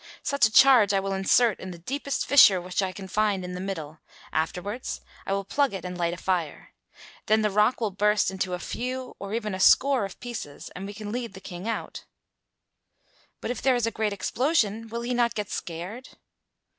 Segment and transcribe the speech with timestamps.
[0.23, 3.53] Such a charge I will insert in the deepest fissure which I can find in
[3.53, 3.99] the middle;
[4.33, 6.73] afterwards I will plug it and light a fire.
[7.27, 10.87] Then the rock will burst into a few or even a score of pieces and
[10.87, 12.05] we can lead the King out."
[13.41, 16.09] "But if there is a great explosion, will he not get scared?"